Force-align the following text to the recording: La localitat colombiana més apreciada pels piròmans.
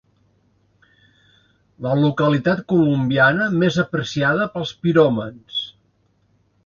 La 1.87 1.91
localitat 1.99 2.63
colombiana 2.73 3.51
més 3.65 3.77
apreciada 3.87 4.51
pels 4.57 4.73
piròmans. 4.87 5.61